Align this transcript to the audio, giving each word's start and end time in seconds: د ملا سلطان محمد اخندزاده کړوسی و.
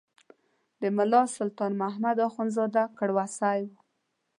د 0.81 0.83
ملا 0.97 1.21
سلطان 1.37 1.71
محمد 1.81 2.17
اخندزاده 2.29 2.83
کړوسی 2.97 3.59
و. 3.67 3.69